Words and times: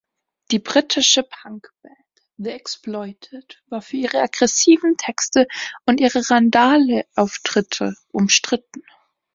Die 0.49 0.57
britische 0.57 1.21
Punkband 1.21 1.93
„The 2.37 2.49
Exploited“ 2.49 3.61
war 3.67 3.83
für 3.83 3.97
ihre 3.97 4.23
aggressiven 4.23 4.97
Texte 4.97 5.47
und 5.85 5.99
ihre 6.01 6.27
Randaleauftritte 6.27 7.93
umstritten. 8.11 8.81